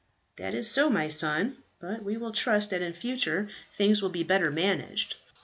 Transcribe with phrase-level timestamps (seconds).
[0.37, 4.23] "That is so, my son; but we will trust that in future things will be
[4.23, 5.13] better managed.